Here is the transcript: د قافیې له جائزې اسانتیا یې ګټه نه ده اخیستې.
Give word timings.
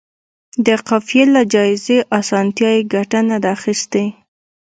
د 0.65 0.67
قافیې 0.87 1.23
له 1.35 1.41
جائزې 1.53 1.97
اسانتیا 2.19 2.69
یې 2.75 2.81
ګټه 2.93 3.19
نه 3.29 3.37
ده 3.43 3.49
اخیستې. 3.57 4.05